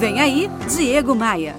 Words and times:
Vem 0.00 0.18
aí, 0.18 0.50
Diego 0.66 1.14
Maia. 1.14 1.54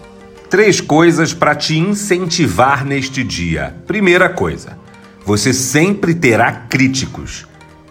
Três 0.50 0.82
coisas 0.82 1.32
para 1.32 1.54
te 1.54 1.78
incentivar 1.78 2.84
neste 2.84 3.24
dia. 3.24 3.76
Primeira 3.86 4.28
coisa, 4.30 4.80
você 5.24 5.54
sempre 5.54 6.16
terá 6.16 6.52
críticos. 6.52 7.46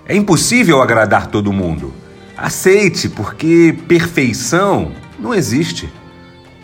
É 0.04 0.16
impossível 0.16 0.82
agradar 0.82 1.28
todo 1.28 1.52
mundo. 1.52 1.94
Aceite, 2.36 3.08
porque 3.08 3.76
perfeição 3.86 4.90
não 5.21 5.32
existe. 5.32 5.88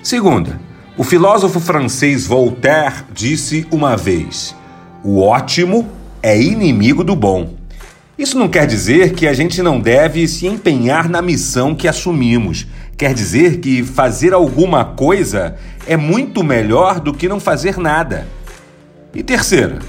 Segunda, 0.02 0.60
o 0.96 1.04
filósofo 1.04 1.60
francês 1.60 2.26
Voltaire 2.26 3.04
disse 3.14 3.68
uma 3.70 3.96
vez: 3.96 4.52
o 5.04 5.20
ótimo 5.20 5.88
é 6.20 6.36
inimigo 6.36 7.04
do 7.04 7.14
bom. 7.14 7.54
Isso 8.18 8.36
não 8.36 8.48
quer 8.48 8.66
dizer 8.66 9.12
que 9.12 9.28
a 9.28 9.32
gente 9.34 9.62
não 9.62 9.78
deve 9.78 10.26
se 10.26 10.46
empenhar 10.46 11.08
na 11.08 11.20
missão 11.22 11.74
que 11.74 11.86
assumimos. 11.86 12.66
Quer 12.96 13.12
dizer 13.12 13.58
que 13.58 13.84
fazer 13.84 14.32
alguma 14.32 14.82
coisa 14.82 15.56
é 15.86 15.98
muito 15.98 16.42
melhor 16.42 16.98
do 16.98 17.12
que 17.12 17.28
não 17.28 17.38
fazer 17.38 17.76
nada. 17.76 18.26
E 19.14 19.22
terceira, 19.22 19.80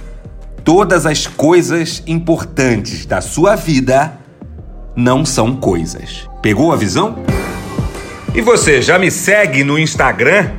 todas 0.63 1.05
as 1.05 1.25
coisas 1.25 2.03
importantes 2.05 3.05
da 3.05 3.21
sua 3.21 3.55
vida 3.55 4.17
não 4.93 5.25
são 5.25 5.55
coisas. 5.55 6.27
Pegou 6.41 6.73
a 6.73 6.75
visão? 6.75 7.23
E 8.35 8.41
você 8.41 8.81
já 8.81 8.99
me 8.99 9.09
segue 9.09 9.63
no 9.63 9.79
Instagram? 9.79 10.51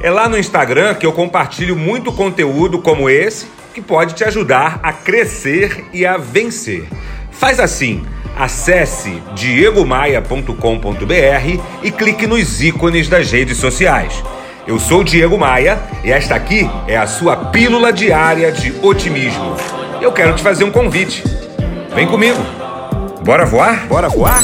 É 0.00 0.10
lá 0.10 0.28
no 0.28 0.36
Instagram 0.36 0.94
que 0.94 1.06
eu 1.06 1.12
compartilho 1.12 1.74
muito 1.74 2.12
conteúdo 2.12 2.82
como 2.82 3.08
esse 3.08 3.46
que 3.72 3.80
pode 3.80 4.14
te 4.14 4.22
ajudar 4.24 4.78
a 4.82 4.92
crescer 4.92 5.86
e 5.90 6.04
a 6.04 6.18
vencer. 6.18 6.86
Faz 7.32 7.58
assim, 7.58 8.04
acesse 8.36 9.22
diegomaia.com.br 9.34 11.60
e 11.82 11.90
clique 11.90 12.26
nos 12.26 12.62
ícones 12.62 13.08
das 13.08 13.30
redes 13.30 13.58
sociais. 13.58 14.22
Eu 14.66 14.78
sou 14.78 15.04
Diego 15.04 15.36
Maia 15.36 15.78
e 16.02 16.10
esta 16.10 16.34
aqui 16.34 16.68
é 16.88 16.96
a 16.96 17.06
sua 17.06 17.36
pílula 17.36 17.92
diária 17.92 18.50
de 18.50 18.72
otimismo. 18.82 19.56
Eu 20.00 20.12
quero 20.12 20.34
te 20.34 20.42
fazer 20.42 20.64
um 20.64 20.70
convite. 20.70 21.22
Vem 21.94 22.06
comigo. 22.06 22.40
Bora 23.22 23.44
voar? 23.44 23.86
Bora 23.86 24.08
voar? 24.08 24.42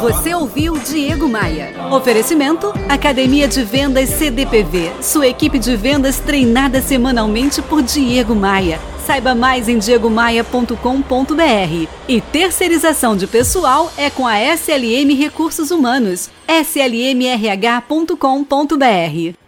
Você 0.00 0.34
ouviu 0.34 0.76
Diego 0.76 1.28
Maia. 1.28 1.72
Oferecimento: 1.90 2.72
Academia 2.88 3.48
de 3.48 3.64
Vendas 3.64 4.10
CDPV. 4.10 4.90
Sua 5.00 5.26
equipe 5.26 5.58
de 5.58 5.76
vendas 5.76 6.18
treinada 6.18 6.82
semanalmente 6.82 7.62
por 7.62 7.82
Diego 7.82 8.34
Maia. 8.34 8.78
Saiba 9.06 9.34
mais 9.34 9.68
em 9.68 9.78
diegomaia.com.br. 9.78 11.88
E 12.08 12.20
terceirização 12.22 13.14
de 13.14 13.26
pessoal 13.26 13.92
é 13.98 14.08
com 14.08 14.26
a 14.26 14.40
SLM 14.40 15.14
Recursos 15.14 15.70
Humanos. 15.70 16.30
slmrh.com.br. 16.48 18.14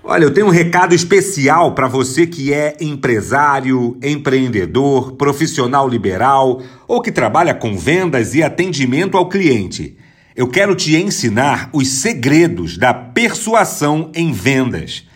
Olha, 0.04 0.24
eu 0.24 0.34
tenho 0.34 0.48
um 0.48 0.50
recado 0.50 0.94
especial 0.94 1.74
para 1.74 1.88
você 1.88 2.26
que 2.26 2.52
é 2.52 2.76
empresário, 2.82 3.96
empreendedor, 4.02 5.12
profissional 5.12 5.88
liberal 5.88 6.60
ou 6.86 7.00
que 7.00 7.10
trabalha 7.10 7.54
com 7.54 7.78
vendas 7.78 8.34
e 8.34 8.42
atendimento 8.42 9.16
ao 9.16 9.26
cliente. 9.26 9.96
Eu 10.36 10.48
quero 10.48 10.74
te 10.74 10.94
ensinar 10.96 11.70
os 11.72 11.88
segredos 11.88 12.76
da 12.76 12.92
persuasão 12.92 14.10
em 14.14 14.32
vendas. 14.32 15.06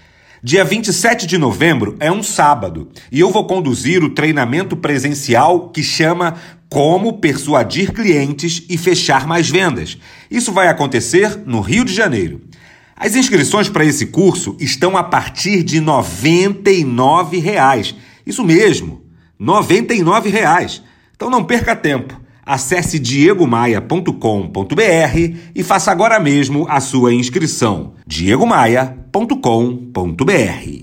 Dia 0.42 0.64
27 0.64 1.26
de 1.26 1.36
novembro 1.36 1.96
é 2.00 2.10
um 2.10 2.22
sábado 2.22 2.88
e 3.12 3.20
eu 3.20 3.30
vou 3.30 3.46
conduzir 3.46 4.02
o 4.02 4.08
treinamento 4.08 4.74
presencial 4.74 5.68
que 5.68 5.82
chama 5.82 6.34
Como 6.66 7.18
Persuadir 7.18 7.92
Clientes 7.92 8.64
e 8.66 8.78
Fechar 8.78 9.26
Mais 9.26 9.50
Vendas. 9.50 9.98
Isso 10.30 10.50
vai 10.50 10.68
acontecer 10.68 11.42
no 11.44 11.60
Rio 11.60 11.84
de 11.84 11.92
Janeiro. 11.92 12.40
As 12.96 13.14
inscrições 13.16 13.68
para 13.68 13.84
esse 13.84 14.06
curso 14.06 14.56
estão 14.58 14.96
a 14.96 15.02
partir 15.02 15.62
de 15.62 15.78
99 15.78 17.38
reais. 17.38 17.94
Isso 18.24 18.42
mesmo, 18.42 19.02
99 19.38 20.30
reais. 20.30 20.82
Então 21.14 21.28
não 21.28 21.44
perca 21.44 21.76
tempo. 21.76 22.18
Acesse 22.50 22.98
diegomaia.com.br 22.98 25.36
e 25.54 25.62
faça 25.62 25.92
agora 25.92 26.18
mesmo 26.18 26.66
a 26.68 26.80
sua 26.80 27.14
inscrição. 27.14 27.92
diegomaia.com.br 28.04 30.80